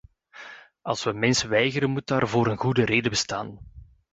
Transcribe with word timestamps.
Als 0.81 1.03
we 1.03 1.13
mensen 1.13 1.49
weigeren 1.49 1.89
moet 1.89 2.07
daarvoor 2.07 2.47
een 2.47 2.57
goede 2.57 2.85
reden 2.85 3.11
bestaan. 3.11 3.59